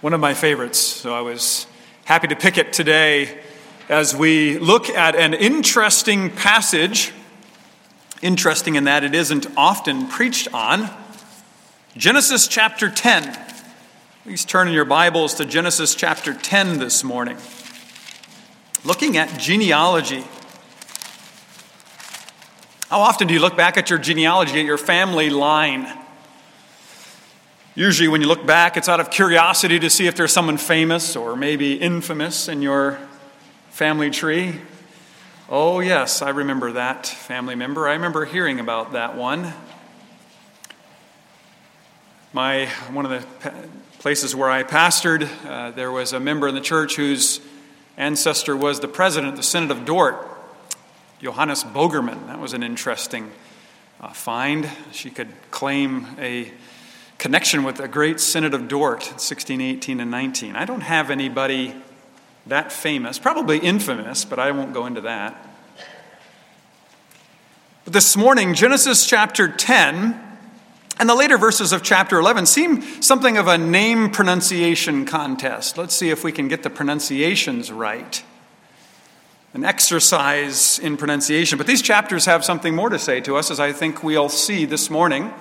[0.00, 1.66] one of my favorites, so I was
[2.06, 3.38] happy to pick it today
[3.90, 7.12] as we look at an interesting passage.
[8.22, 10.88] Interesting in that it isn't often preached on.
[11.98, 13.38] Genesis chapter 10.
[14.24, 17.36] Please turn in your Bibles to Genesis chapter 10 this morning.
[18.86, 20.24] Looking at genealogy.
[22.88, 25.99] How often do you look back at your genealogy, at your family line?
[27.76, 31.14] Usually, when you look back, it's out of curiosity to see if there's someone famous
[31.14, 32.98] or maybe infamous in your
[33.70, 34.56] family tree.
[35.48, 37.86] Oh, yes, I remember that family member.
[37.86, 39.52] I remember hearing about that one.
[42.32, 43.52] My, one of the
[44.00, 47.40] places where I pastored, uh, there was a member in the church whose
[47.96, 50.16] ancestor was the president of the Synod of Dort,
[51.20, 52.26] Johannes Bogerman.
[52.26, 53.30] That was an interesting
[54.00, 54.68] uh, find.
[54.90, 56.50] She could claim a
[57.20, 60.56] connection with a great Synod of Dort, 1618 and 19.
[60.56, 61.74] I don't have anybody
[62.46, 65.46] that famous, probably infamous, but I won't go into that.
[67.84, 70.18] But this morning, Genesis chapter 10
[70.98, 75.76] and the later verses of chapter 11 seem something of a name pronunciation contest.
[75.76, 78.24] Let's see if we can get the pronunciations right.
[79.52, 81.58] An exercise in pronunciation.
[81.58, 84.64] But these chapters have something more to say to us, as I think we'll see
[84.64, 85.34] this morning.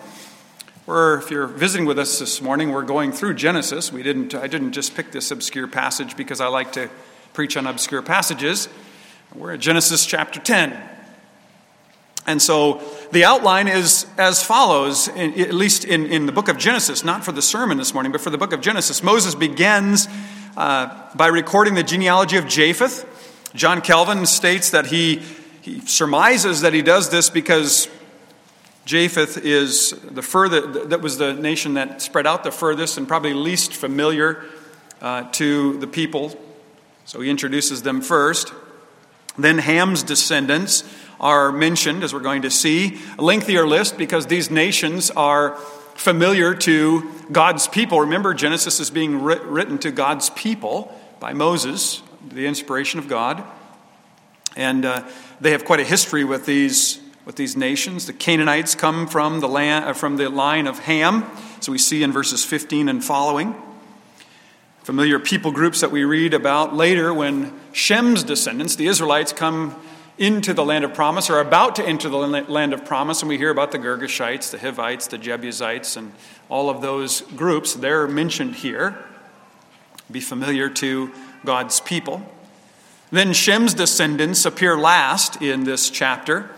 [0.90, 3.94] Or if you're visiting with us this morning, we're going through Genesis.
[3.94, 6.90] We didn't, I didn't just pick this obscure passage because I like to
[7.34, 8.68] preach on obscure passages.
[9.36, 10.76] We're at Genesis chapter 10.
[12.26, 12.81] And so
[13.12, 17.24] the outline is as follows, in, at least in, in the book of Genesis, not
[17.24, 19.03] for the sermon this morning, but for the book of Genesis.
[19.03, 20.08] Moses begins
[20.58, 23.06] uh, by recording the genealogy of Japheth.
[23.53, 25.22] John Calvin states that he,
[25.62, 27.88] he surmises that he does this because
[28.90, 33.36] Japheth is the further, that was the nation that spread out the furthest and probably
[33.36, 34.44] least familiar
[35.00, 36.36] uh, to the people.
[37.06, 38.52] So he introduces them first.
[39.38, 42.97] Then Ham's descendants are mentioned, as we're going to see.
[43.19, 45.56] A lengthier list because these nations are
[45.94, 48.00] familiar to God's people.
[48.00, 53.44] Remember, Genesis is being writ- written to God's people by Moses, the inspiration of God.
[54.56, 55.08] And uh,
[55.40, 58.07] they have quite a history with these with these nations.
[58.07, 61.29] The Canaanites come from the, land, uh, from the line of Ham,
[61.59, 63.53] so we see in verses 15 and following.
[64.81, 69.79] Familiar people groups that we read about later when Shem's descendants, the Israelites, come
[70.18, 73.38] into the land of promise or about to enter the land of promise, and we
[73.38, 76.12] hear about the Girgashites, the Hivites, the Jebusites, and
[76.50, 77.75] all of those groups.
[77.75, 78.97] They're mentioned here.
[80.09, 81.12] Be familiar to
[81.45, 82.23] God's people.
[83.12, 86.56] Then Shem's descendants appear last in this chapter.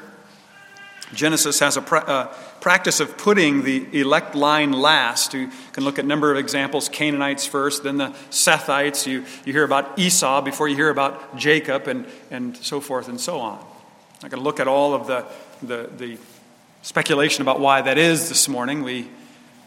[1.14, 2.26] Genesis has a pra- uh,
[2.62, 5.34] practice of putting the elect line last.
[5.34, 9.06] You can look at a number of examples Cainites first, then the Sethites.
[9.06, 13.20] You, you hear about Esau before you hear about Jacob, and, and so forth and
[13.20, 13.60] so on.
[14.24, 15.26] I'm going to look at all of the,
[15.62, 16.18] the, the
[16.82, 18.84] speculation about why that is this morning.
[18.84, 19.10] We,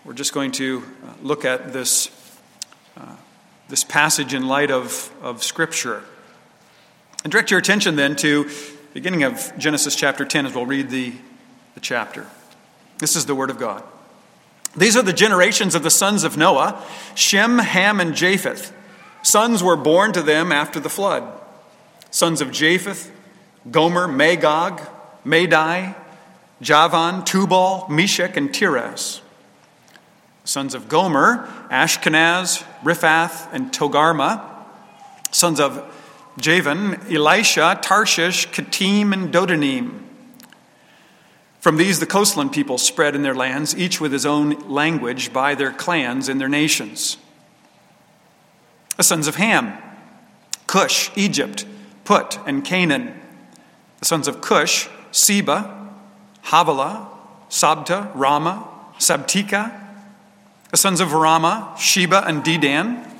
[0.04, 2.10] we're just going to uh, look at this,
[2.96, 3.16] uh,
[3.68, 6.02] this passage in light of, of Scripture.
[7.22, 8.48] And direct your attention then to
[8.94, 11.12] beginning of Genesis chapter 10 as we'll read the
[11.74, 12.26] the chapter.
[12.98, 13.82] This is the Word of God.
[14.76, 16.82] These are the generations of the sons of Noah
[17.14, 18.72] Shem, Ham, and Japheth.
[19.22, 21.24] Sons were born to them after the flood.
[22.10, 23.10] Sons of Japheth,
[23.70, 24.80] Gomer, Magog,
[25.24, 25.94] Madai,
[26.60, 29.20] Javan, Tubal, Meshech, and Tiras.
[30.44, 34.42] Sons of Gomer, Ashkenaz, Riphath, and Togarmah.
[35.30, 35.90] Sons of
[36.38, 40.03] Javan, Elisha, Tarshish, Kittim, and Dodanim.
[41.64, 45.54] From these, the coastland people spread in their lands, each with his own language, by
[45.54, 47.16] their clans and their nations.
[48.98, 49.72] The sons of Ham
[50.66, 51.64] Cush, Egypt,
[52.04, 53.18] Put, and Canaan.
[54.00, 55.90] The sons of Cush, Seba,
[56.42, 57.08] Havilah,
[57.48, 59.72] Sabta, Raamah, Sabteca.
[60.70, 63.10] The sons of Raamah, Sheba, and Dedan.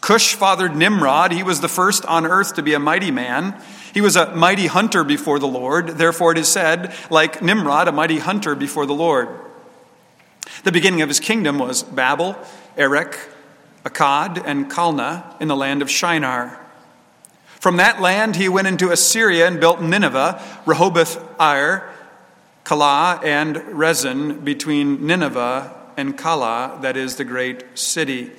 [0.00, 1.30] Cush fathered Nimrod.
[1.30, 3.62] He was the first on earth to be a mighty man.
[3.92, 5.88] He was a mighty hunter before the Lord.
[5.88, 9.28] Therefore, it is said, like Nimrod, a mighty hunter before the Lord.
[10.64, 12.36] The beginning of his kingdom was Babel,
[12.76, 13.16] Erech,
[13.84, 16.58] Akkad, and Calneh in the land of Shinar.
[17.60, 21.90] From that land he went into Assyria and built Nineveh, Rehoboth Ir,
[22.64, 28.30] Calah, and Resen between Nineveh and Calah, that is the great city.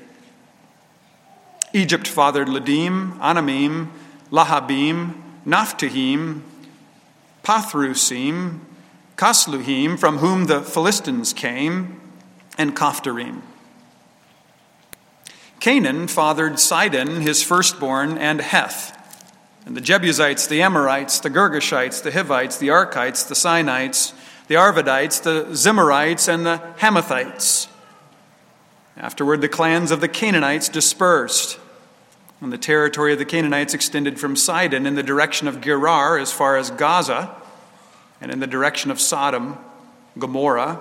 [1.73, 3.89] Egypt fathered Ludim, Anamim,
[4.31, 5.15] Lahabim,
[5.45, 6.41] Naphtuhim,
[7.43, 8.59] Pathrusim,
[9.17, 11.99] Casluhim, from whom the Philistines came,
[12.57, 13.41] and Caphtorim.
[15.59, 18.97] Canaan fathered Sidon, his firstborn, and Heth.
[19.65, 24.13] And the Jebusites, the Amorites, the Girgashites, the Hivites, the Arkites, the Sinites,
[24.47, 27.67] the Arvadites, the Zemarites, and the Hamathites.
[28.97, 31.59] Afterward, the clans of the Canaanites dispersed.
[32.41, 36.31] And the territory of the Canaanites extended from Sidon in the direction of Gerar as
[36.31, 37.35] far as Gaza,
[38.19, 39.59] and in the direction of Sodom,
[40.17, 40.79] Gomorrah,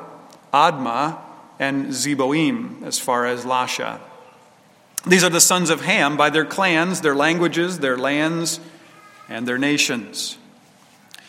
[0.55, 1.19] Admah,
[1.59, 4.01] and Zeboim as far as Lasha.
[5.07, 8.59] These are the sons of Ham by their clans, their languages, their lands,
[9.29, 10.39] and their nations.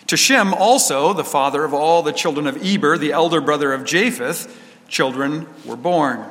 [0.08, 3.86] To Shem also, the father of all the children of Eber, the elder brother of
[3.86, 4.58] Japheth,
[4.88, 6.26] children were born.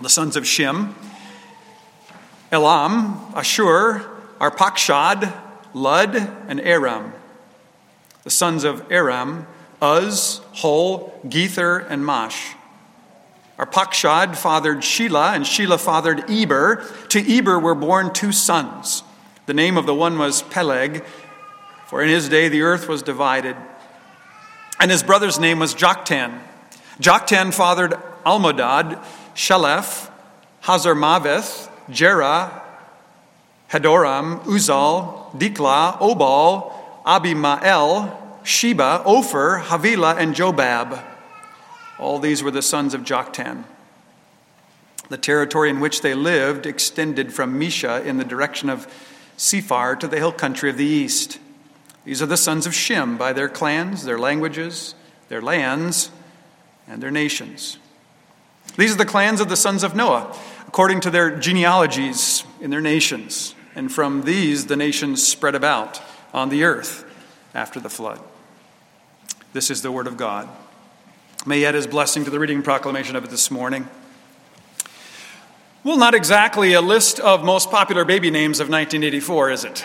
[0.00, 0.94] The sons of Shem,
[2.54, 4.08] Elam, Ashur,
[4.38, 5.34] Arpachshad,
[5.74, 6.14] Lud,
[6.48, 7.12] and Aram.
[8.22, 9.46] The sons of Aram,
[9.82, 12.54] Uz, Hul, Gether, and Mash.
[13.58, 16.84] Arpachshad fathered Shelah, and Shelah fathered Eber.
[17.08, 19.02] To Eber were born two sons.
[19.46, 21.04] The name of the one was Peleg,
[21.86, 23.56] for in his day the earth was divided.
[24.80, 26.40] And his brother's name was Joktan.
[27.00, 27.92] Joktan fathered
[28.24, 29.04] Almodad,
[29.34, 30.10] Sheleph,
[30.62, 32.62] Hazarmaveth, Jerah,
[33.70, 36.72] Hadoram, Uzal, Dikla, Obal,
[37.04, 41.02] Abimael, Sheba, Ophir, Havilah, and Jobab.
[41.98, 43.64] All these were the sons of Joktan.
[45.08, 48.86] The territory in which they lived extended from Mesha in the direction of
[49.36, 51.38] Sephar to the hill country of the east.
[52.04, 54.94] These are the sons of Shem by their clans, their languages,
[55.28, 56.10] their lands,
[56.86, 57.78] and their nations.
[58.76, 60.36] These are the clans of the sons of Noah,
[60.74, 63.54] according to their genealogies in their nations.
[63.76, 67.04] And from these, the nations spread about on the earth
[67.54, 68.18] after the flood.
[69.52, 70.48] This is the word of God.
[71.46, 73.88] May add his blessing to the reading proclamation of it this morning.
[75.84, 79.84] Well, not exactly a list of most popular baby names of 1984, is it?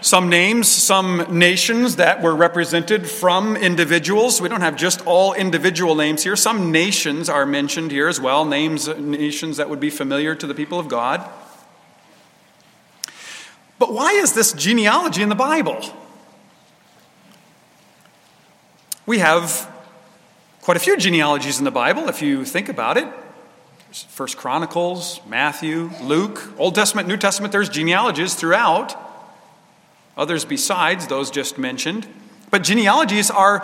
[0.00, 4.40] Some names, some nations that were represented from individuals.
[4.40, 6.36] We don't have just all individual names here.
[6.36, 10.54] Some nations are mentioned here as well, names, nations that would be familiar to the
[10.54, 11.28] people of God.
[13.80, 15.80] But why is this genealogy in the Bible?
[19.04, 19.68] We have
[20.62, 23.08] quite a few genealogies in the Bible, if you think about it.
[23.90, 29.07] First Chronicles, Matthew, Luke, Old Testament, New Testament, there's genealogies throughout.
[30.18, 32.06] Others besides those just mentioned.
[32.50, 33.60] But genealogies are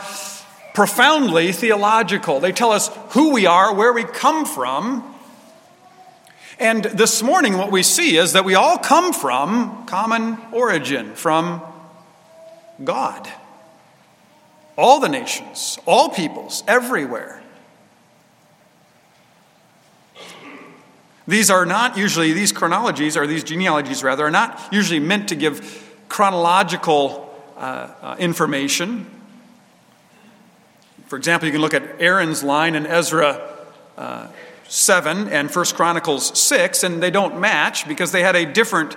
[0.72, 2.38] profoundly theological.
[2.38, 5.12] They tell us who we are, where we come from.
[6.60, 11.60] And this morning, what we see is that we all come from common origin, from
[12.82, 13.28] God.
[14.76, 17.42] All the nations, all peoples, everywhere.
[21.26, 25.34] These are not usually, these chronologies, or these genealogies rather, are not usually meant to
[25.34, 25.83] give
[26.14, 29.04] chronological uh, uh, information.
[31.08, 33.42] For example, you can look at Aaron's line in Ezra
[33.98, 34.28] uh,
[34.68, 38.96] 7 and 1 Chronicles 6, and they don't match because they had a different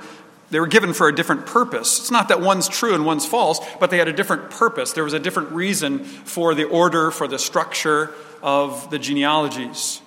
[0.52, 2.00] they were given for a different purpose.
[2.00, 4.94] It's not that one's true and one's false, but they had a different purpose.
[4.94, 8.14] There was a different reason for the order, for the structure
[8.44, 10.02] of the genealogies.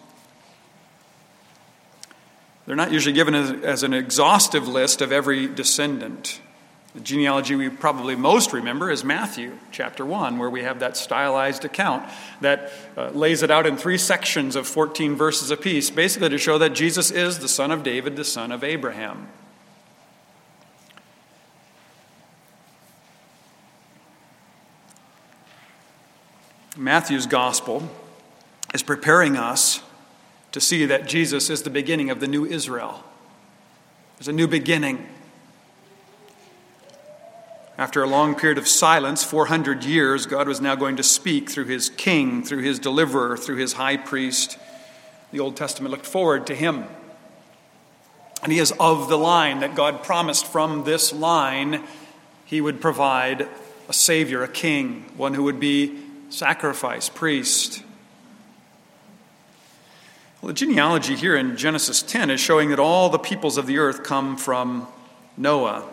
[2.67, 6.41] They're not usually given as, as an exhaustive list of every descendant.
[6.95, 11.65] The genealogy we probably most remember is Matthew chapter 1, where we have that stylized
[11.65, 12.09] account
[12.41, 16.59] that uh, lays it out in three sections of 14 verses apiece, basically to show
[16.59, 19.29] that Jesus is the son of David, the son of Abraham.
[26.77, 27.89] Matthew's gospel
[28.75, 29.81] is preparing us
[30.51, 33.05] to see that Jesus is the beginning of the new Israel.
[34.19, 35.07] There's a new beginning.
[37.81, 41.65] After a long period of silence, 400 years, God was now going to speak through
[41.65, 44.59] his king, through his deliverer, through his high priest.
[45.33, 46.85] The Old Testament looked forward to him.
[48.43, 51.83] And he is of the line that God promised from this line,
[52.45, 53.49] he would provide
[53.89, 57.83] a Savior, a King, one who would be sacrifice, priest.
[60.43, 63.79] Well, the genealogy here in Genesis 10 is showing that all the peoples of the
[63.79, 64.87] earth come from
[65.39, 65.89] Noah.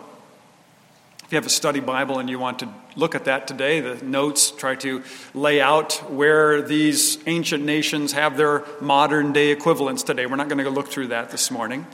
[1.28, 4.02] If you have a study Bible and you want to look at that today, the
[4.02, 5.02] notes try to
[5.34, 10.24] lay out where these ancient nations have their modern day equivalents today.
[10.24, 11.86] We're not going to go look through that this morning.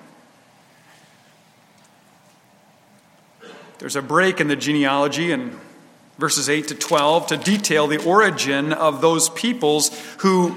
[3.78, 5.58] There's a break in the genealogy, in
[6.16, 10.56] verses 8 to 12 to detail the origin of those peoples who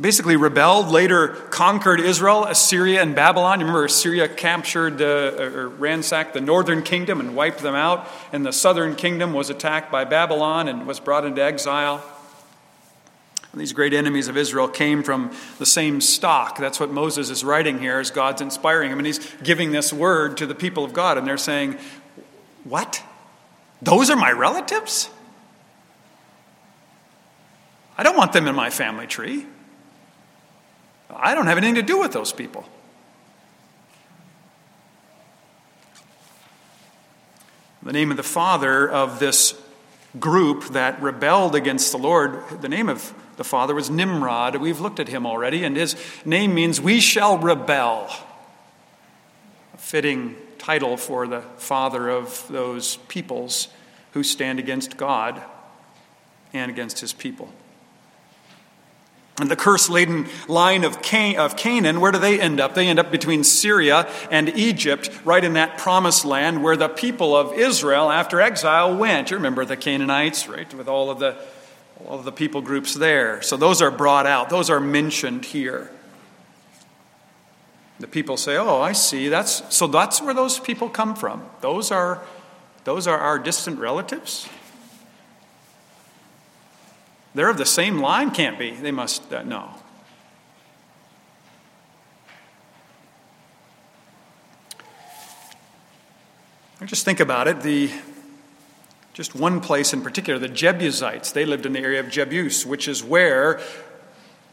[0.00, 3.60] basically rebelled, later conquered Israel, Assyria, and Babylon.
[3.60, 8.08] You remember Assyria captured the, uh, or ransacked the northern kingdom and wiped them out,
[8.32, 12.02] and the southern kingdom was attacked by Babylon and was brought into exile.
[13.56, 16.58] These great enemies of Israel came from the same stock.
[16.58, 18.98] That's what Moses is writing here as God's inspiring him.
[18.98, 21.78] And he's giving this word to the people of God, and they're saying,
[22.64, 23.02] What?
[23.80, 25.08] Those are my relatives?
[27.96, 29.46] I don't want them in my family tree.
[31.16, 32.64] I don't have anything to do with those people.
[37.82, 39.54] The name of the father of this
[40.18, 44.56] group that rebelled against the Lord, the name of the father was Nimrod.
[44.56, 48.08] We've looked at him already, and his name means we shall rebel.
[49.74, 53.68] A fitting title for the father of those peoples
[54.12, 55.42] who stand against God
[56.52, 57.52] and against his people.
[59.40, 62.74] And the curse laden line of, Can- of Canaan, where do they end up?
[62.74, 67.36] They end up between Syria and Egypt, right in that promised land where the people
[67.36, 69.32] of Israel, after exile, went.
[69.32, 71.36] You remember the Canaanites, right, with all of the,
[72.06, 73.42] all of the people groups there.
[73.42, 75.90] So those are brought out, those are mentioned here.
[78.00, 79.28] The people say, "Oh, I see.
[79.28, 79.86] That's so.
[79.86, 81.48] That's where those people come from.
[81.60, 82.22] Those are,
[82.82, 84.48] those are our distant relatives."
[87.34, 88.30] They're of the same line?
[88.30, 88.70] Can't be.
[88.70, 89.70] They must, uh, no.
[96.84, 97.62] Just think about it.
[97.62, 97.90] The
[99.14, 101.32] just one place in particular, the Jebusites.
[101.32, 103.60] They lived in the area of Jebus, which is where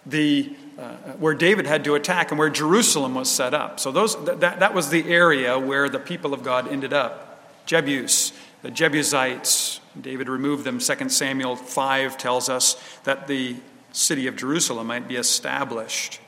[0.06, 3.80] the uh, where David had to attack and where Jerusalem was set up.
[3.80, 7.28] So those that, that was the area where the people of God ended up.
[7.68, 10.80] Jebus, the Jebusites, David removed them.
[10.80, 13.56] 2 Samuel 5 tells us that the
[13.92, 16.20] city of Jerusalem might be established,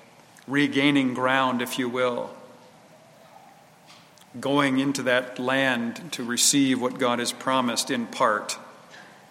[0.48, 2.36] regaining ground, if you will,
[4.40, 8.58] going into that land to receive what God has promised in part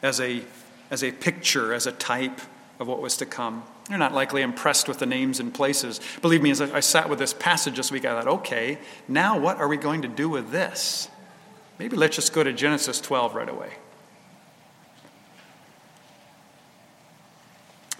[0.00, 0.42] as a,
[0.90, 2.40] as a picture, as a type
[2.78, 3.64] of what was to come.
[3.90, 6.00] You're not likely impressed with the names and places.
[6.22, 8.78] Believe me, as I sat with this passage this week, I thought, okay,
[9.08, 11.08] now what are we going to do with this?
[11.82, 13.72] Maybe let's just go to Genesis 12 right away.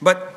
[0.00, 0.32] But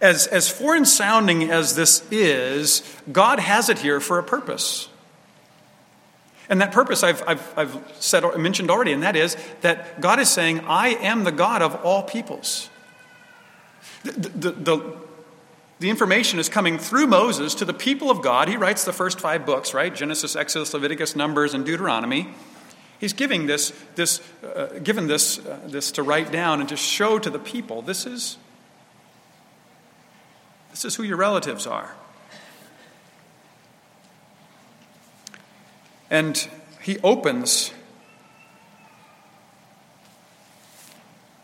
[0.00, 4.88] as, as foreign sounding as this is, God has it here for a purpose.
[6.48, 10.30] And that purpose I've, I've, I've said, mentioned already, and that is that God is
[10.30, 12.70] saying, I am the God of all peoples.
[14.04, 14.96] The, the, the,
[15.80, 18.48] the, information is coming through Moses to the people of God.
[18.48, 19.94] He writes the first five books, right?
[19.94, 22.28] Genesis, Exodus, Leviticus, Numbers, and Deuteronomy.
[23.00, 27.18] He's giving this, this, uh, given this, uh, this to write down and to show
[27.18, 28.36] to the people this is,
[30.70, 31.94] this is who your relatives are.
[36.10, 36.46] And
[36.82, 37.72] he opens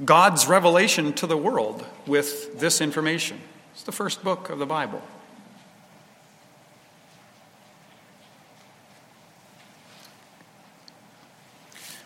[0.04, 3.40] God's revelation to the world with this information.
[3.76, 5.02] It's the first book of the Bible.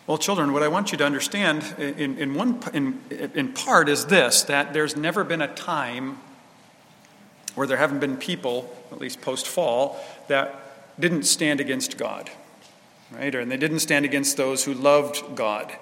[0.08, 3.00] Well, children, what I want you to understand in, in, one, in,
[3.36, 6.18] in part is this that there's never been a time
[7.54, 12.30] where there haven't been people, at least post fall, that didn't stand against God,
[13.12, 13.32] right?
[13.32, 15.72] And they didn't stand against those who loved God.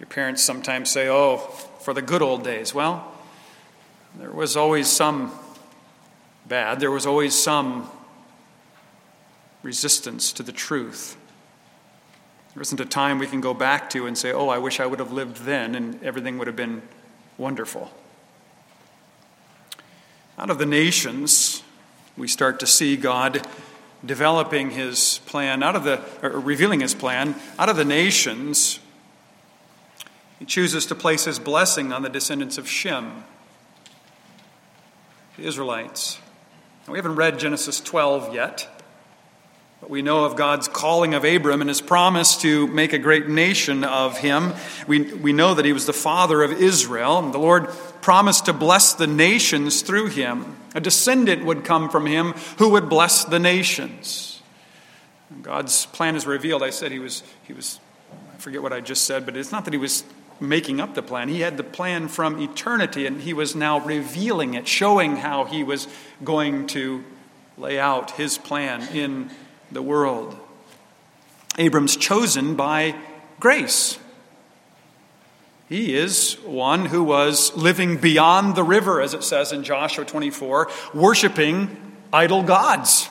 [0.00, 1.36] Your parents sometimes say, oh,
[1.82, 2.74] for the good old days.
[2.74, 3.14] Well,
[4.16, 5.32] there was always some
[6.46, 7.88] bad, there was always some
[9.62, 11.16] resistance to the truth.
[12.54, 14.86] There isn't a time we can go back to and say, oh, I wish I
[14.86, 16.82] would have lived then and everything would have been
[17.38, 17.90] wonderful.
[20.36, 21.62] Out of the nations,
[22.16, 23.46] we start to see God
[24.04, 27.34] developing his plan, out of the, revealing his plan.
[27.58, 28.80] Out of the nations,
[30.38, 33.24] he chooses to place his blessing on the descendants of Shem,
[35.36, 36.18] the Israelites.
[36.88, 38.68] We haven't read Genesis 12 yet.
[39.80, 43.28] But we know of God's calling of Abram and his promise to make a great
[43.28, 44.52] nation of him.
[44.86, 47.68] We, we know that he was the father of Israel, and the Lord
[48.02, 50.56] promised to bless the nations through him.
[50.74, 54.42] A descendant would come from him who would bless the nations.
[55.42, 56.62] God's plan is revealed.
[56.62, 57.80] I said he was, he was,
[58.34, 60.04] I forget what I just said, but it's not that he was
[60.40, 61.28] making up the plan.
[61.28, 65.62] He had the plan from eternity, and he was now revealing it, showing how he
[65.62, 65.86] was
[66.24, 67.04] going to
[67.58, 69.30] lay out his plan in
[69.70, 70.36] the world.
[71.58, 72.94] Abram's chosen by
[73.38, 73.98] grace.
[75.68, 80.68] He is one who was living beyond the river, as it says in Joshua 24,
[80.94, 81.76] worshiping
[82.12, 83.08] idol gods.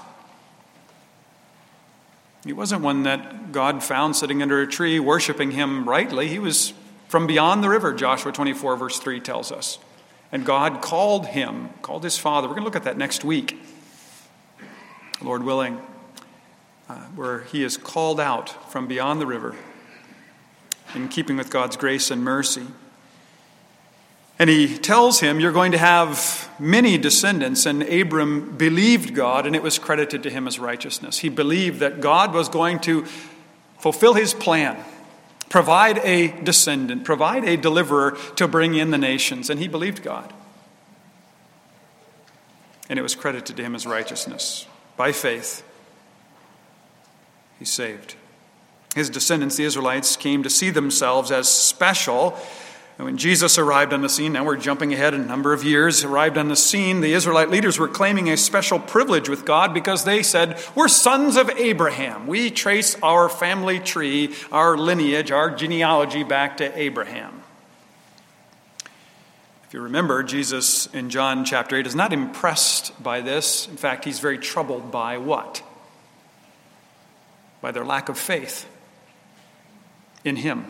[2.43, 6.27] He wasn't one that God found sitting under a tree worshiping him rightly.
[6.27, 6.73] He was
[7.09, 9.79] from beyond the river, Joshua 24, verse 3 tells us.
[10.31, 12.47] And God called him, called his father.
[12.47, 13.59] We're going to look at that next week,
[15.19, 15.79] Lord willing,
[16.87, 19.55] uh, where he is called out from beyond the river
[20.93, 22.67] in keeping with God's grace and mercy.
[24.37, 27.65] And he tells him, You're going to have many descendants.
[27.65, 31.17] And Abram believed God, and it was credited to him as righteousness.
[31.17, 33.05] He believed that God was going to
[33.79, 34.77] fulfill his plan,
[35.49, 39.49] provide a descendant, provide a deliverer to bring in the nations.
[39.49, 40.31] And he believed God.
[42.87, 44.65] And it was credited to him as righteousness.
[44.95, 45.63] By faith,
[47.59, 48.15] he's saved.
[48.95, 52.37] His descendants, the Israelites, came to see themselves as special.
[52.99, 56.37] When Jesus arrived on the scene, now we're jumping ahead a number of years, arrived
[56.37, 60.21] on the scene, the Israelite leaders were claiming a special privilege with God because they
[60.21, 62.27] said, We're sons of Abraham.
[62.27, 67.41] We trace our family tree, our lineage, our genealogy back to Abraham.
[69.63, 73.69] If you remember, Jesus in John chapter 8 is not impressed by this.
[73.69, 75.63] In fact, he's very troubled by what?
[77.61, 78.67] By their lack of faith
[80.25, 80.65] in him.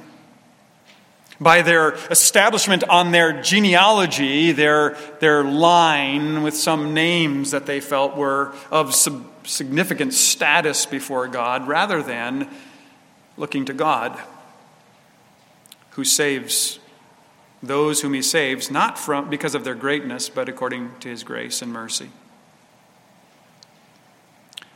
[1.41, 8.17] By their establishment on their genealogy, their, their line with some names that they felt
[8.17, 12.49] were of significant status before God, rather than
[13.37, 14.19] looking to God,
[15.91, 16.79] who saves
[17.61, 21.61] those whom he saves, not from, because of their greatness, but according to his grace
[21.61, 22.09] and mercy.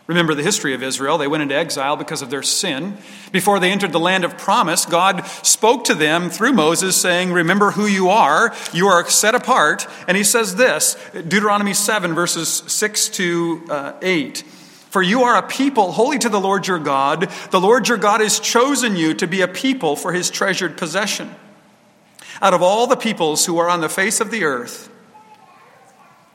[0.05, 1.17] Remember the history of Israel.
[1.17, 2.97] They went into exile because of their sin.
[3.31, 7.71] Before they entered the land of promise, God spoke to them through Moses, saying, Remember
[7.71, 8.53] who you are.
[8.73, 9.87] You are set apart.
[10.07, 14.43] And he says this Deuteronomy 7, verses 6 to uh, 8.
[14.89, 17.29] For you are a people holy to the Lord your God.
[17.51, 21.33] The Lord your God has chosen you to be a people for his treasured possession.
[22.41, 24.89] Out of all the peoples who are on the face of the earth,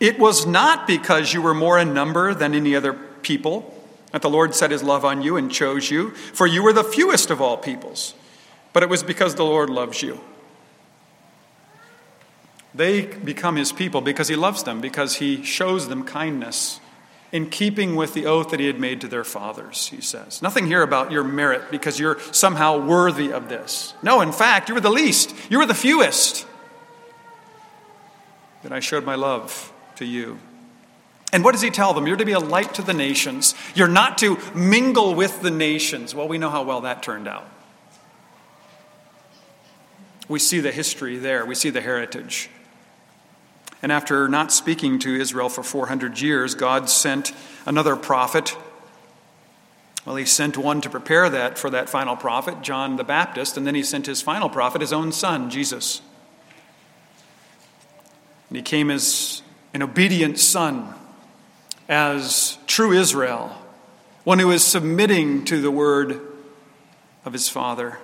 [0.01, 3.75] it was not because you were more in number than any other people
[4.13, 6.85] that the Lord set his love on you and chose you, for you were the
[6.85, 8.15] fewest of all peoples,
[8.73, 10.21] but it was because the Lord loves you.
[12.75, 16.81] They become his people because he loves them, because he shows them kindness
[17.31, 20.41] in keeping with the oath that he had made to their fathers, he says.
[20.41, 23.95] Nothing here about your merit because you're somehow worthy of this.
[24.03, 26.47] No, in fact, you were the least, you were the fewest.
[28.63, 30.39] That I showed my love to you.
[31.33, 32.07] And what does he tell them?
[32.07, 33.55] You're to be a light to the nations.
[33.75, 36.15] You're not to mingle with the nations.
[36.15, 37.47] Well, we know how well that turned out.
[40.27, 42.51] We see the history there, we see the heritage.
[43.81, 47.33] And after not speaking to Israel for 400 years, God sent
[47.65, 48.57] another prophet.
[50.05, 53.67] Well, he sent one to prepare that for that final prophet, John the Baptist, and
[53.67, 56.03] then he sent his final prophet, his own son, Jesus.
[58.49, 60.95] And he came as an obedient son
[61.89, 63.57] as true Israel,
[64.25, 66.21] one who is submitting to the word
[67.25, 67.99] of his Father.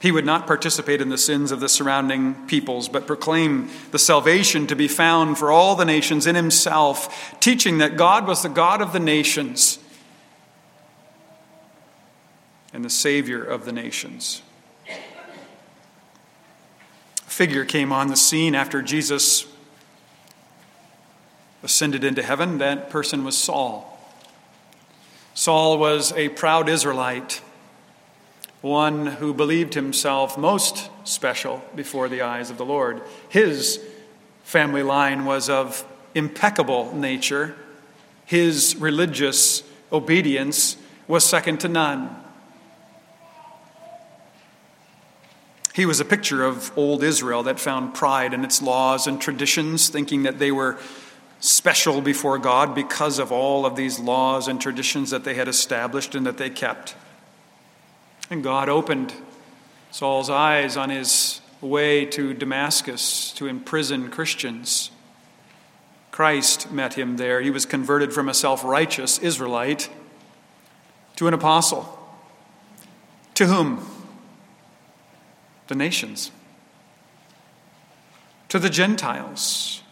[0.00, 4.66] He would not participate in the sins of the surrounding peoples, but proclaim the salvation
[4.68, 8.80] to be found for all the nations in himself, teaching that God was the God
[8.80, 9.78] of the nations
[12.72, 14.40] and the Savior of the nations.
[17.26, 19.49] A figure came on the scene after Jesus
[21.62, 23.86] ascended into heaven, that person was Saul.
[25.34, 27.40] Saul was a proud Israelite,
[28.60, 33.02] one who believed himself most special before the eyes of the Lord.
[33.28, 33.80] His
[34.42, 37.54] family line was of impeccable nature,
[38.26, 40.76] his religious obedience
[41.08, 42.16] was second to none.
[45.74, 49.88] He was a picture of old Israel that found pride in its laws and traditions,
[49.88, 50.78] thinking that they were
[51.40, 56.14] special before God because of all of these laws and traditions that they had established
[56.14, 56.94] and that they kept.
[58.28, 59.14] And God opened
[59.90, 64.90] Saul's eyes on his way to Damascus to imprison Christians.
[66.10, 67.40] Christ met him there.
[67.40, 69.88] He was converted from a self righteous Israelite
[71.16, 71.98] to an apostle.
[73.34, 73.86] To whom?
[75.68, 76.30] The nations.
[78.48, 79.82] To the Gentiles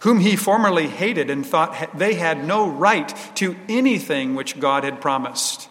[0.00, 5.00] whom he formerly hated and thought they had no right to anything which God had
[5.00, 5.68] promised.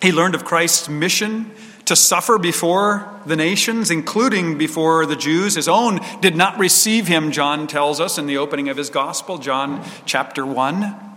[0.00, 1.50] He learned of Christ's mission
[1.84, 5.54] to suffer before the nations, including before the Jews.
[5.54, 9.38] His own did not receive him, John tells us in the opening of his gospel,
[9.38, 11.07] John chapter 1.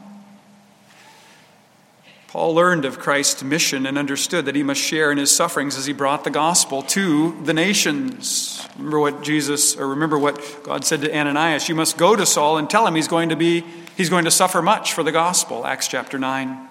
[2.31, 5.85] Paul learned of Christ's mission and understood that he must share in his sufferings as
[5.85, 8.65] he brought the gospel to the nations.
[8.77, 12.57] Remember what Jesus, or remember what God said to Ananias, you must go to Saul
[12.57, 13.65] and tell him he's going to be,
[13.97, 16.69] he's going to suffer much for the gospel, Acts chapter 9.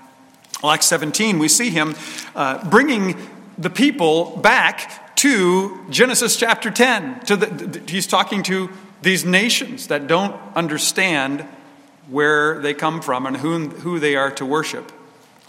[0.63, 1.95] Well, Acts 17, we see him
[2.35, 3.19] uh, bringing
[3.59, 7.21] the people back to Genesis chapter 10.
[7.27, 8.71] To the, he's talking to
[9.03, 11.43] these nations that don't understand
[12.09, 14.91] where they come from and who, who they are to worship.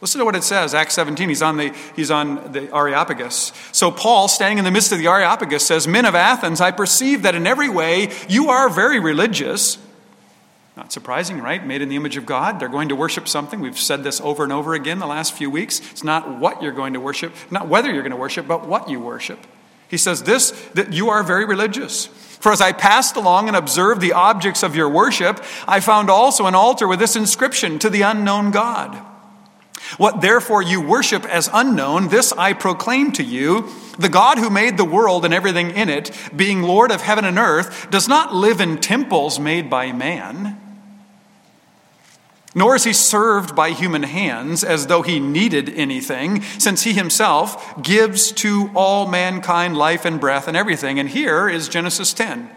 [0.02, 1.30] Listen to what it says, Acts 17.
[1.30, 3.54] He's on the, he's on the Areopagus.
[3.72, 7.22] So Paul, standing in the midst of the Areopagus, says, Men of Athens, I perceive
[7.22, 9.78] that in every way you are very religious.
[10.76, 11.64] Not surprising, right?
[11.64, 12.60] Made in the image of God.
[12.60, 13.60] They're going to worship something.
[13.60, 15.80] We've said this over and over again the last few weeks.
[15.92, 18.90] It's not what you're going to worship, not whether you're going to worship, but what
[18.90, 19.40] you worship.
[19.88, 22.08] He says this that you are very religious.
[22.08, 26.48] For as I passed along and observed the objects of your worship, I found also
[26.48, 29.11] an altar with this inscription to the unknown God.
[29.98, 34.78] What therefore you worship as unknown, this I proclaim to you the God who made
[34.78, 38.62] the world and everything in it, being Lord of heaven and earth, does not live
[38.62, 40.58] in temples made by man
[42.54, 47.82] nor is he served by human hands as though he needed anything, since he himself
[47.82, 51.00] gives to all mankind life and breath and everything.
[51.00, 52.50] And here is Genesis 10.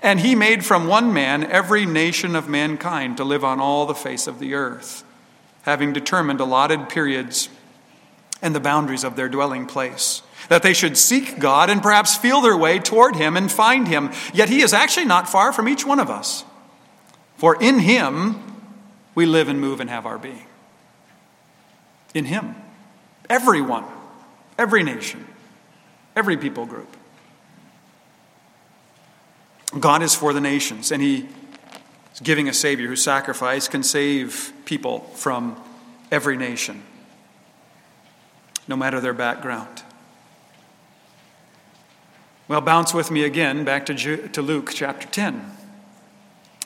[0.00, 3.94] And he made from one man every nation of mankind to live on all the
[3.94, 5.04] face of the earth,
[5.62, 7.48] having determined allotted periods
[8.40, 12.40] and the boundaries of their dwelling place, that they should seek God and perhaps feel
[12.40, 14.10] their way toward him and find him.
[14.34, 16.44] Yet he is actually not far from each one of us.
[17.36, 18.42] For in him,
[19.14, 20.46] we live and move and have our being.
[22.14, 22.54] In Him.
[23.28, 23.84] Everyone,
[24.58, 25.26] every nation,
[26.14, 26.96] every people group.
[29.78, 31.28] God is for the nations, and He
[32.20, 35.56] giving a Savior whose sacrifice can save people from
[36.10, 36.82] every nation,
[38.68, 39.82] no matter their background.
[42.48, 45.56] Well, bounce with me again back to, to Luke chapter 10.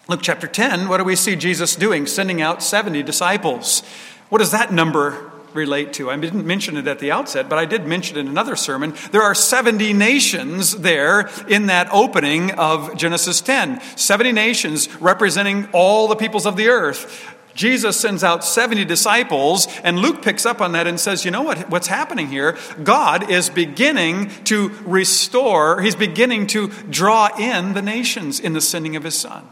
[0.08, 2.06] Luke chapter 10, what do we see Jesus doing?
[2.06, 3.82] Sending out 70 disciples.
[4.28, 6.10] What does that number relate to?
[6.10, 8.94] I didn't mention it at the outset, but I did mention it in another sermon.
[9.10, 13.80] There are 70 nations there in that opening of Genesis 10.
[13.96, 17.32] 70 nations representing all the peoples of the earth.
[17.56, 21.42] Jesus sends out 70 disciples, and Luke picks up on that and says, You know
[21.42, 22.56] what, what's happening here?
[22.82, 28.94] God is beginning to restore, He's beginning to draw in the nations in the sending
[28.94, 29.48] of His Son.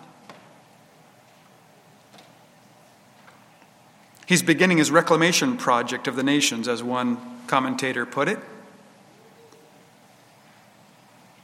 [4.26, 8.38] He's beginning his reclamation project of the nations, as one commentator put it.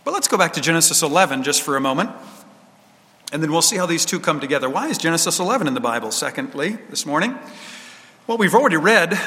[0.04, 2.10] But let's go back to Genesis 11 just for a moment,
[3.32, 4.68] and then we'll see how these two come together.
[4.68, 7.38] Why is Genesis 11 in the Bible, secondly, this morning?
[8.26, 9.18] Well, we've already read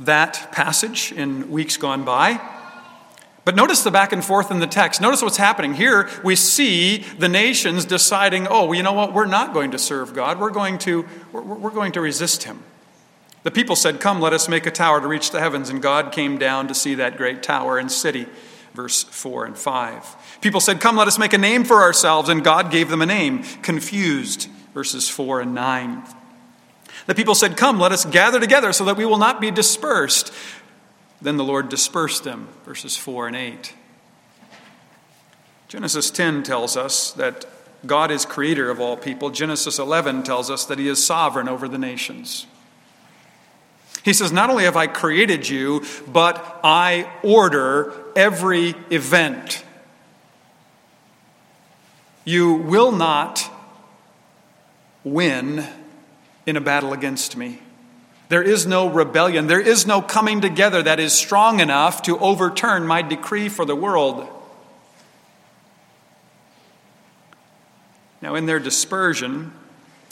[0.00, 2.40] that passage in weeks gone by.
[3.44, 5.00] But notice the back and forth in the text.
[5.00, 5.74] Notice what's happening.
[5.74, 9.12] Here we see the nations deciding, oh, well, you know what?
[9.12, 10.38] We're not going to serve God.
[10.38, 12.62] We're going to, we're, we're going to resist him.
[13.42, 15.70] The people said, Come, let us make a tower to reach the heavens.
[15.70, 18.26] And God came down to see that great tower and city.
[18.74, 20.40] Verse 4 and 5.
[20.40, 22.28] People said, Come, let us make a name for ourselves.
[22.28, 23.42] And God gave them a name.
[23.62, 24.48] Confused.
[24.74, 26.02] Verses 4 and 9.
[27.06, 30.32] The people said, Come, let us gather together so that we will not be dispersed.
[31.22, 32.48] Then the Lord dispersed them.
[32.64, 33.74] Verses 4 and 8.
[35.68, 37.46] Genesis 10 tells us that
[37.86, 39.30] God is creator of all people.
[39.30, 42.46] Genesis 11 tells us that he is sovereign over the nations.
[44.04, 49.64] He says, Not only have I created you, but I order every event.
[52.24, 53.50] You will not
[55.04, 55.66] win
[56.46, 57.60] in a battle against me.
[58.28, 59.48] There is no rebellion.
[59.48, 63.74] There is no coming together that is strong enough to overturn my decree for the
[63.74, 64.28] world.
[68.22, 69.52] Now, in their dispersion,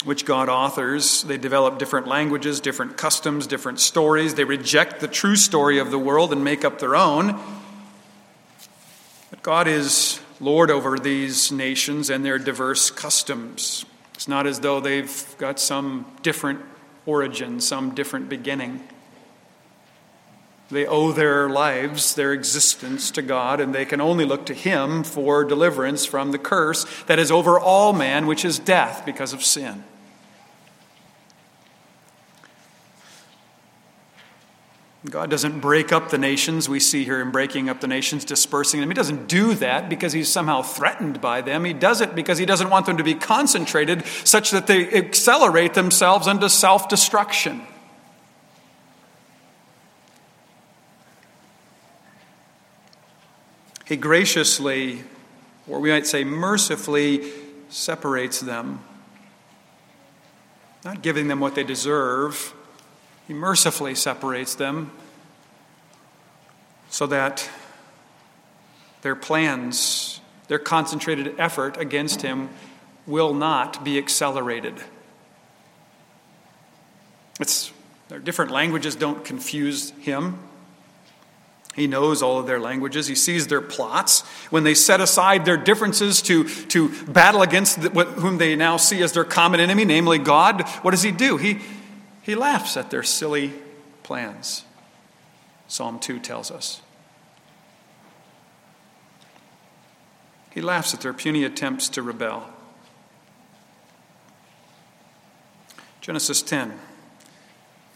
[0.04, 1.22] which God authors.
[1.24, 4.34] They develop different languages, different customs, different stories.
[4.34, 7.38] They reject the true story of the world and make up their own.
[9.30, 13.84] But God is Lord over these nations and their diverse customs.
[14.14, 16.60] It's not as though they've got some different
[17.06, 18.86] origin, some different beginning.
[20.70, 25.02] They owe their lives, their existence to God, and they can only look to Him
[25.02, 29.42] for deliverance from the curse that is over all man, which is death because of
[29.42, 29.84] sin.
[35.10, 36.68] God doesn't break up the nations.
[36.68, 38.90] We see here him breaking up the nations, dispersing them.
[38.90, 41.64] He doesn't do that because he's somehow threatened by them.
[41.64, 45.74] He does it because he doesn't want them to be concentrated such that they accelerate
[45.74, 47.62] themselves into self destruction.
[53.88, 55.02] He graciously,
[55.66, 57.32] or we might say mercifully,
[57.70, 58.80] separates them,
[60.84, 62.54] not giving them what they deserve
[63.28, 64.90] he mercifully separates them
[66.88, 67.48] so that
[69.02, 72.48] their plans, their concentrated effort against him
[73.06, 74.74] will not be accelerated.
[77.38, 77.70] It's,
[78.08, 80.38] their different languages don't confuse him.
[81.78, 83.06] He knows all of their languages.
[83.06, 84.22] He sees their plots.
[84.50, 89.00] When they set aside their differences to, to battle against the, whom they now see
[89.00, 91.36] as their common enemy, namely God, what does he do?
[91.36, 91.60] He,
[92.22, 93.52] he laughs at their silly
[94.02, 94.64] plans,
[95.68, 96.82] Psalm 2 tells us.
[100.50, 102.48] He laughs at their puny attempts to rebel.
[106.00, 106.76] Genesis 10.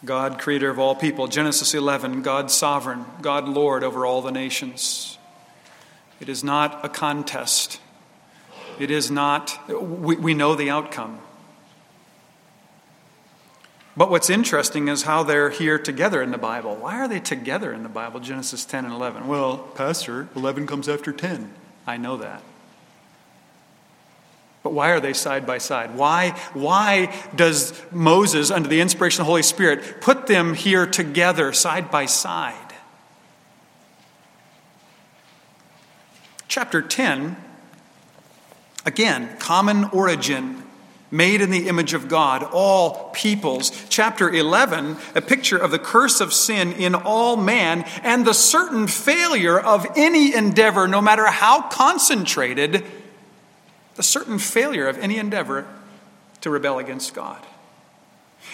[0.04, 1.28] God, creator of all people.
[1.28, 5.16] Genesis 11, God sovereign, God Lord over all the nations.
[6.20, 7.80] It is not a contest.
[8.78, 11.20] It is not, we, we know the outcome.
[13.96, 16.76] But what's interesting is how they're here together in the Bible.
[16.76, 19.28] Why are they together in the Bible, Genesis 10 and 11?
[19.28, 21.52] Well, Pastor, 11 comes after 10.
[21.86, 22.42] I know that.
[24.62, 25.96] But why are they side by side?
[25.96, 31.52] Why, why does Moses, under the inspiration of the Holy Spirit, put them here together,
[31.52, 32.54] side by side?
[36.46, 37.36] Chapter 10,
[38.86, 40.62] again, common origin
[41.10, 43.70] made in the image of God, all peoples.
[43.88, 48.86] Chapter 11, a picture of the curse of sin in all man and the certain
[48.86, 52.84] failure of any endeavor, no matter how concentrated,
[53.94, 55.66] the certain failure of any endeavor
[56.40, 57.38] to rebel against God.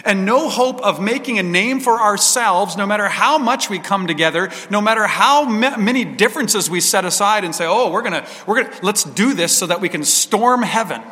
[0.05, 4.07] And no hope of making a name for ourselves, no matter how much we come
[4.07, 8.27] together, no matter how many differences we set aside and say, oh, we're going to,
[8.47, 11.03] we're going to, let's do this so that we can storm heaven.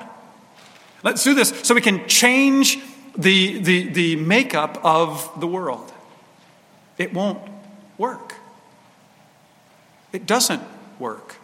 [1.02, 2.78] Let's do this so we can change
[3.16, 5.92] the, the, the makeup of the world.
[6.98, 7.40] It won't
[7.98, 8.34] work.
[10.12, 10.62] It doesn't
[10.98, 11.36] work.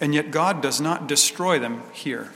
[0.00, 2.32] And yet, God does not destroy them here.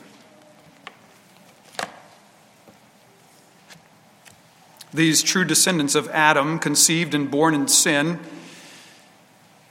[4.92, 8.20] These true descendants of Adam, conceived and born in sin,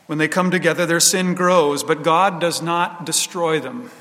[0.05, 3.91] when they come together, their sin grows, but God does not destroy them.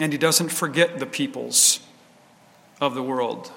[0.00, 1.80] And He doesn't forget the peoples
[2.80, 3.52] of the world.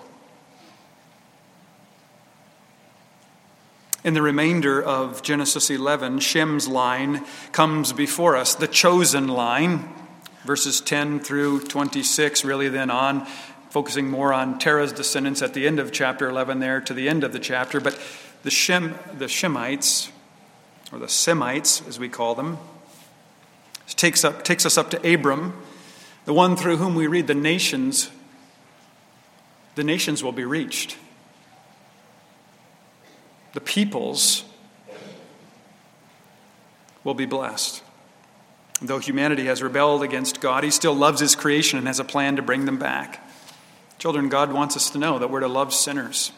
[4.06, 9.90] In the remainder of Genesis 11, Shem's line comes before us, the chosen line,
[10.46, 13.26] verses 10 through 26, really then on,
[13.72, 17.24] focusing more on Terah's descendants at the end of chapter 11 there to the end
[17.24, 17.82] of the chapter.
[17.82, 18.00] But
[18.44, 20.12] the, Shem, the Shemites,
[20.92, 22.60] or the Semites, as we call them.
[23.88, 25.60] takes, up, takes us up to Abram,
[26.26, 28.12] the one through whom we read the nations,
[29.74, 30.96] the nations will be reached.
[33.56, 34.44] The peoples
[37.06, 37.82] will be blessed.
[38.82, 42.36] Though humanity has rebelled against God, He still loves His creation and has a plan
[42.36, 43.26] to bring them back.
[43.98, 46.34] Children, God wants us to know that we're to love sinners,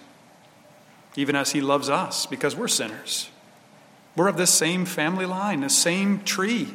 [1.16, 3.32] even as He loves us, because we're sinners.
[4.16, 6.68] We're of the same family line, the same tree.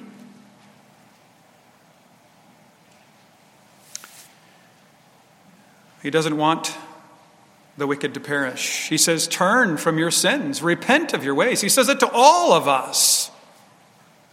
[6.02, 6.76] He doesn't want
[7.76, 8.88] the wicked to perish.
[8.88, 11.60] He says, Turn from your sins, repent of your ways.
[11.60, 13.30] He says it to all of us,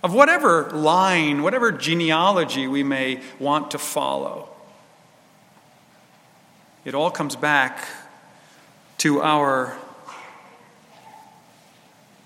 [0.04, 4.49] of whatever line, whatever genealogy we may want to follow.
[6.86, 7.86] It all comes back
[8.99, 9.78] to our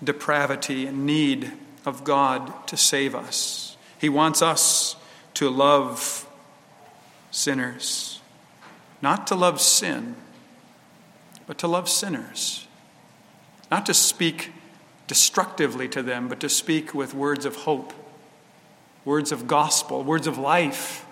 [0.02, 1.52] depravity and need
[1.86, 3.76] of God to save us.
[3.98, 4.96] He wants us
[5.34, 6.28] to love
[7.30, 8.20] sinners,
[9.02, 10.16] not to love sin,
[11.46, 12.66] but to love sinners,
[13.70, 14.52] not to speak
[15.06, 17.92] destructively to them, but to speak with words of hope,
[19.04, 21.04] words of gospel, words of life.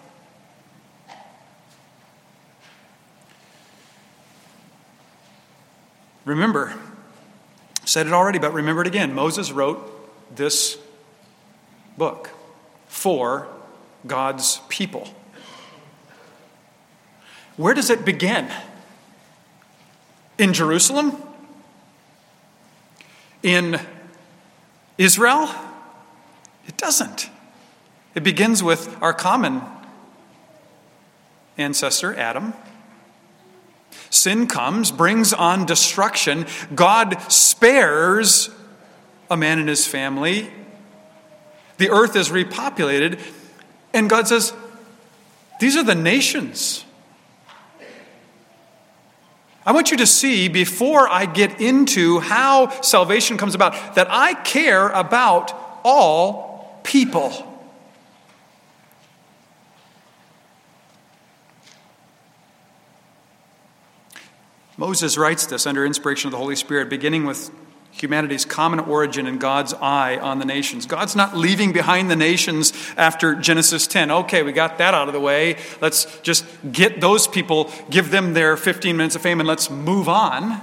[6.25, 6.75] Remember,
[7.85, 9.13] Said it already, but remember it again.
[9.13, 10.79] Moses wrote this
[11.99, 12.31] book
[12.87, 13.49] for
[14.07, 15.09] God's people.
[17.57, 18.49] Where does it begin?
[20.39, 21.17] In Jerusalem?
[23.43, 23.81] In
[24.99, 25.49] Israel?
[26.67, 27.29] It doesn't.
[28.15, 29.63] It begins with our common
[31.57, 32.55] ancestor, Adam.
[34.11, 36.47] Sin comes, brings on destruction.
[36.75, 38.51] God spares
[39.31, 40.51] a man and his family.
[41.79, 43.19] The earth is repopulated.
[43.95, 44.53] And God says,
[45.61, 46.85] These are the nations.
[49.65, 54.35] I want you to see before I get into how salvation comes about that I
[54.35, 55.53] care about
[55.85, 57.49] all people.
[64.77, 67.53] Moses writes this under inspiration of the Holy Spirit, beginning with
[67.93, 70.87] humanity's common origin and God's eye on the nations.
[70.87, 74.11] God's not leaving behind the nations after Genesis 10.
[74.11, 75.59] Okay, we got that out of the way.
[75.81, 80.09] Let's just get those people, give them their 15 minutes of fame, and let's move
[80.09, 80.61] on.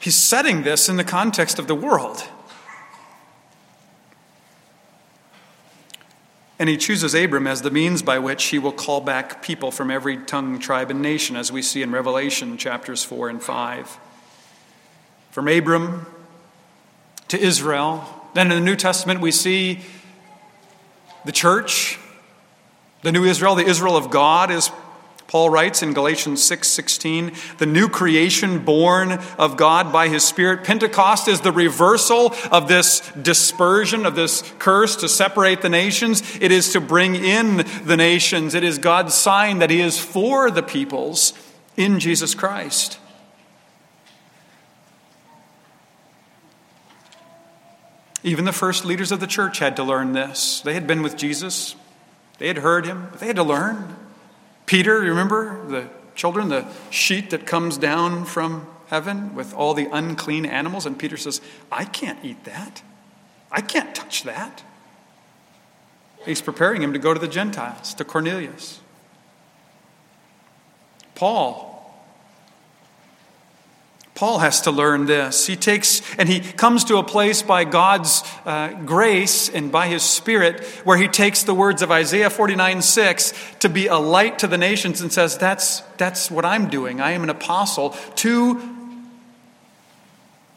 [0.00, 2.22] He's setting this in the context of the world.
[6.58, 9.90] And he chooses Abram as the means by which he will call back people from
[9.90, 13.98] every tongue, tribe, and nation, as we see in Revelation chapters 4 and 5.
[15.36, 16.06] From Abram
[17.28, 18.08] to Israel.
[18.32, 19.80] Then in the New Testament, we see
[21.26, 21.98] the church,
[23.02, 24.70] the new Israel, the Israel of God, is
[25.26, 30.64] Paul writes in Galatians 6 16, the new creation born of God by his Spirit.
[30.64, 36.22] Pentecost is the reversal of this dispersion, of this curse to separate the nations.
[36.40, 38.54] It is to bring in the nations.
[38.54, 41.34] It is God's sign that he is for the peoples
[41.76, 43.00] in Jesus Christ.
[48.26, 50.60] Even the first leaders of the church had to learn this.
[50.62, 51.76] They had been with Jesus,
[52.38, 53.94] they had heard him, but they had to learn.
[54.66, 60.44] Peter, remember the children, the sheet that comes down from heaven with all the unclean
[60.44, 60.86] animals?
[60.86, 62.82] And Peter says, I can't eat that.
[63.52, 64.64] I can't touch that.
[66.24, 68.80] He's preparing him to go to the Gentiles, to Cornelius.
[71.14, 71.75] Paul
[74.16, 75.46] Paul has to learn this.
[75.46, 80.02] He takes, and he comes to a place by God's uh, grace and by his
[80.02, 84.46] Spirit where he takes the words of Isaiah 49 6 to be a light to
[84.46, 86.98] the nations and says, That's, that's what I'm doing.
[86.98, 88.58] I am an apostle to,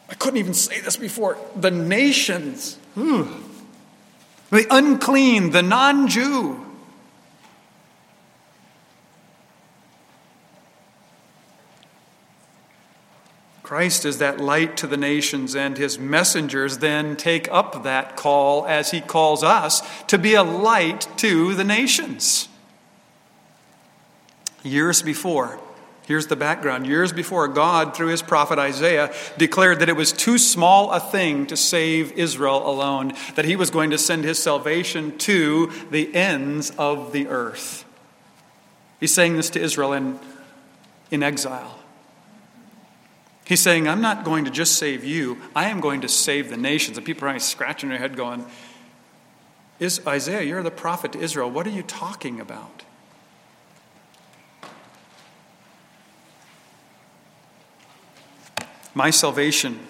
[0.08, 3.28] I couldn't even say this before, the nations, Ooh.
[4.48, 6.66] the unclean, the non Jew.
[13.70, 18.66] Christ is that light to the nations, and his messengers then take up that call
[18.66, 22.48] as he calls us to be a light to the nations.
[24.64, 25.60] Years before,
[26.04, 30.36] here's the background years before, God, through his prophet Isaiah, declared that it was too
[30.36, 35.16] small a thing to save Israel alone, that he was going to send his salvation
[35.18, 37.84] to the ends of the earth.
[38.98, 40.18] He's saying this to Israel in,
[41.12, 41.79] in exile.
[43.50, 46.56] He's saying, I'm not going to just save you, I am going to save the
[46.56, 46.96] nations.
[46.96, 48.46] And people are scratching their head going,
[49.80, 51.50] Is Isaiah, you're the prophet to Israel.
[51.50, 52.84] What are you talking about?
[58.94, 59.80] My salvation,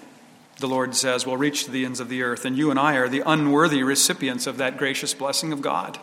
[0.57, 2.95] the Lord says, will reach to the ends of the earth, and you and I
[2.95, 5.99] are the unworthy recipients of that gracious blessing of God,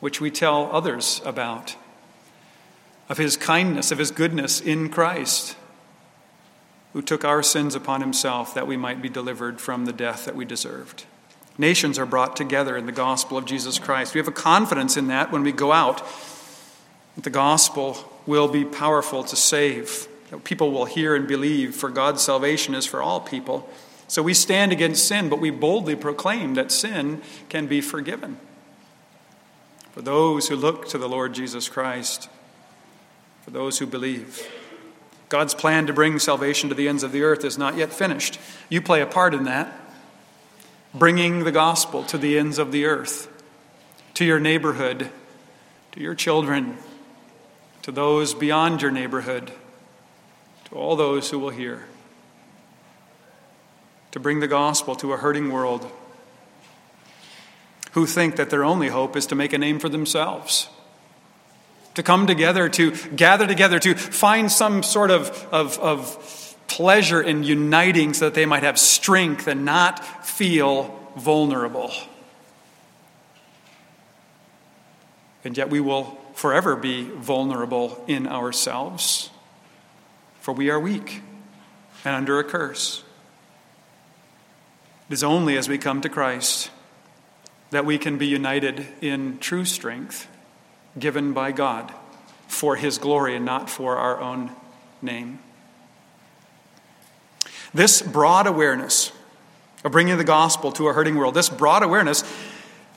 [0.00, 1.76] which we tell others about,
[3.10, 5.54] of His kindness, of His goodness in Christ
[6.98, 10.34] who took our sins upon himself that we might be delivered from the death that
[10.34, 11.04] we deserved.
[11.56, 14.14] Nations are brought together in the gospel of Jesus Christ.
[14.14, 16.02] We have a confidence in that when we go out.
[17.16, 20.08] The gospel will be powerful to save.
[20.42, 23.70] People will hear and believe, for God's salvation is for all people.
[24.08, 28.38] So we stand against sin, but we boldly proclaim that sin can be forgiven.
[29.92, 32.28] For those who look to the Lord Jesus Christ,
[33.44, 34.44] for those who believe.
[35.28, 38.38] God's plan to bring salvation to the ends of the earth is not yet finished.
[38.68, 39.72] You play a part in that,
[40.94, 43.28] bringing the gospel to the ends of the earth,
[44.14, 45.10] to your neighborhood,
[45.92, 46.78] to your children,
[47.82, 49.52] to those beyond your neighborhood,
[50.66, 51.86] to all those who will hear.
[54.12, 55.90] To bring the gospel to a hurting world
[57.92, 60.68] who think that their only hope is to make a name for themselves
[61.98, 67.42] to come together, to gather together, to find some sort of, of, of pleasure in
[67.42, 71.92] uniting so that they might have strength and not feel vulnerable.
[75.42, 79.30] And yet we will forever be vulnerable in ourselves
[80.40, 81.20] for we are weak
[82.04, 83.02] and under a curse.
[85.10, 86.70] It is only as we come to Christ
[87.70, 90.28] that we can be united in true strength
[90.98, 91.92] given by God
[92.46, 94.50] for His glory and not for our own
[95.02, 95.38] name.
[97.72, 99.12] This broad awareness
[99.84, 102.24] of bringing the gospel to a hurting world, this broad awareness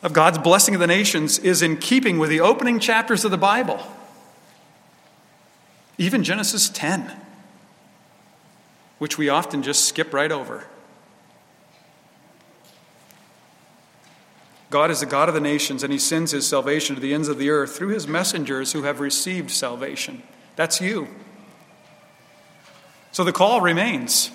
[0.01, 3.37] of God's blessing of the nations is in keeping with the opening chapters of the
[3.37, 3.79] Bible.
[5.97, 7.11] Even Genesis 10,
[8.97, 10.65] which we often just skip right over.
[14.71, 17.27] God is the God of the nations, and He sends His salvation to the ends
[17.27, 20.23] of the earth through His messengers who have received salvation.
[20.55, 21.09] That's you.
[23.11, 24.31] So the call remains.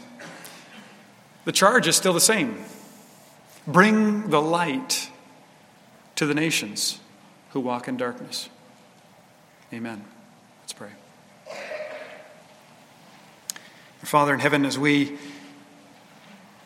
[1.47, 2.65] The charge is still the same
[3.67, 5.11] bring the light
[6.15, 7.01] to the nations
[7.51, 8.49] who walk in darkness.
[9.73, 10.05] Amen.
[10.61, 10.91] Let's pray.
[14.03, 15.19] Father in heaven, as we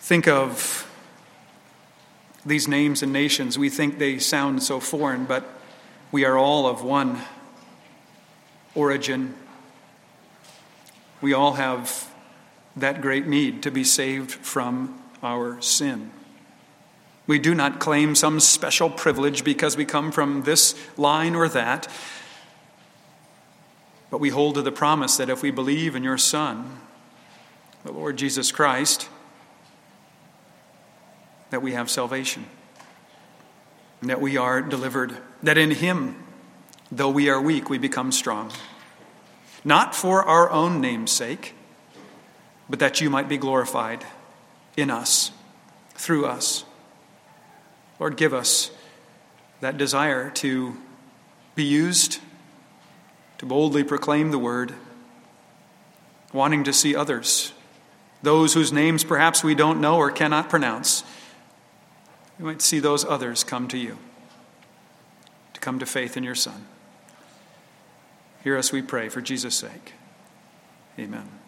[0.01, 0.90] think of
[2.45, 5.45] these names and nations, we think they sound so foreign, but
[6.11, 7.21] we are all of one
[8.75, 9.35] origin.
[11.21, 12.13] We all have
[12.77, 16.11] that great need to be saved from our sin.
[17.27, 21.87] We do not claim some special privilege because we come from this line or that,
[24.11, 26.81] but we hold to the promise that if we believe in your Son,
[27.85, 29.09] the Lord Jesus Christ,
[31.51, 32.47] that we have salvation,
[34.01, 36.23] and that we are delivered, that in Him,
[36.91, 38.51] though we are weak, we become strong.
[39.65, 41.55] Not for our own name's sake,
[42.69, 44.07] but that you might be glorified
[44.77, 45.33] in us,
[45.95, 46.65] through us.
[47.99, 48.71] Lord, give us
[49.61, 50.77] that desire to
[51.55, 52.19] be used,
[53.39, 54.73] to boldly proclaim the word,
[56.33, 57.53] wanting to see others,
[58.23, 61.03] those whose names perhaps we don't know or cannot pronounce
[62.41, 63.99] we might see those others come to you,
[65.53, 66.65] to come to faith in your Son.
[68.43, 69.93] Hear us, we pray, for Jesus' sake.
[70.99, 71.40] Amen.